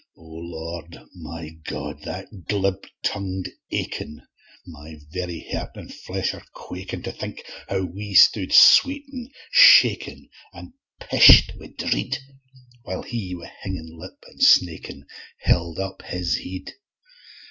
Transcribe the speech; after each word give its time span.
O 0.17 0.23
Lord, 0.23 0.99
my 1.13 1.49
God! 1.63 2.01
that 2.05 2.47
glib 2.47 2.85
tongu'd 3.03 3.51
Aiken, 3.71 4.23
My 4.65 4.95
vera 5.11 5.39
heart 5.51 5.75
and 5.75 5.93
flesh 5.93 6.33
are 6.33 6.41
quakin, 6.53 7.03
To 7.03 7.11
think 7.11 7.43
how 7.69 7.83
we 7.83 8.15
stood 8.15 8.51
sweatin', 8.51 9.29
shakin, 9.51 10.27
An' 10.55 10.73
p 10.99 11.17
'd 11.19 11.53
wi' 11.55 11.67
dread, 11.77 12.17
While 12.81 13.03
he, 13.03 13.35
wi' 13.35 13.51
hingin 13.63 13.95
lip 13.95 14.17
an' 14.27 14.39
snakin, 14.39 15.05
Held 15.37 15.77
up 15.77 16.01
his 16.01 16.37
head. 16.39 16.73